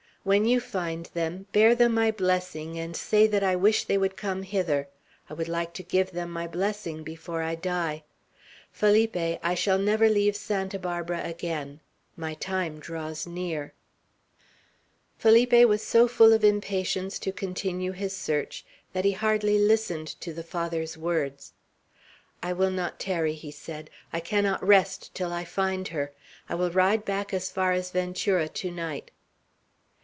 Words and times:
When 0.23 0.45
you 0.45 0.59
find 0.59 1.07
them, 1.15 1.47
bear 1.51 1.73
them 1.73 1.95
my 1.95 2.11
blessing, 2.11 2.77
and 2.77 2.95
say 2.95 3.25
that 3.25 3.41
I 3.43 3.55
wish 3.55 3.85
they 3.85 3.97
would 3.97 4.15
come 4.15 4.43
hither. 4.43 4.87
I 5.27 5.33
would 5.33 5.47
like 5.47 5.73
to 5.73 5.81
give 5.83 6.11
them 6.11 6.29
my 6.29 6.45
blessing 6.45 7.01
before 7.01 7.41
I 7.41 7.55
die. 7.55 8.03
Felipe, 8.71 9.15
I 9.17 9.55
shall 9.55 9.79
never 9.79 10.07
leave 10.09 10.35
Santa 10.35 10.77
Barbara 10.77 11.23
again. 11.23 11.79
My 12.15 12.35
time 12.35 12.79
draws 12.79 13.25
near." 13.25 13.73
Felipe 15.17 15.67
was 15.67 15.81
so 15.81 16.07
full 16.07 16.33
of 16.33 16.43
impatience 16.43 17.17
to 17.17 17.31
continue 17.31 17.91
his 17.91 18.15
search, 18.15 18.63
that 18.93 19.05
he 19.05 19.13
hardly 19.13 19.57
listened 19.57 20.09
to 20.21 20.33
the 20.33 20.43
Father's 20.43 20.95
words. 20.99 21.53
"I 22.43 22.53
will 22.53 22.69
not 22.69 22.99
tarry," 22.99 23.33
he 23.33 23.49
said. 23.49 23.89
"I 24.13 24.19
cannot 24.19 24.61
rest 24.63 25.15
till 25.15 25.33
I 25.33 25.45
find 25.45 25.87
her. 25.87 26.11
I 26.47 26.53
will 26.53 26.69
ride 26.69 27.05
back 27.05 27.33
as 27.33 27.49
far 27.49 27.71
as 27.71 27.89
Ventura 27.89 28.47
to 28.49 28.69
night." 28.69 29.09